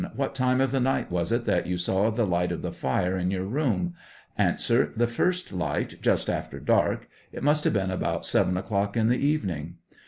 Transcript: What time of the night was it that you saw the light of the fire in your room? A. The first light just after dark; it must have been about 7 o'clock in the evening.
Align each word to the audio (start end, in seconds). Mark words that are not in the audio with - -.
What 0.15 0.33
time 0.33 0.61
of 0.61 0.71
the 0.71 0.79
night 0.79 1.11
was 1.11 1.31
it 1.31 1.45
that 1.45 1.67
you 1.67 1.77
saw 1.77 2.09
the 2.09 2.25
light 2.25 2.51
of 2.51 2.63
the 2.63 2.71
fire 2.71 3.15
in 3.15 3.29
your 3.29 3.43
room? 3.43 3.93
A. 4.35 4.53
The 4.57 5.05
first 5.05 5.53
light 5.53 5.99
just 6.01 6.27
after 6.27 6.59
dark; 6.59 7.07
it 7.31 7.43
must 7.43 7.65
have 7.65 7.73
been 7.73 7.91
about 7.91 8.25
7 8.25 8.57
o'clock 8.57 8.97
in 8.97 9.09
the 9.09 9.17
evening. 9.19 9.75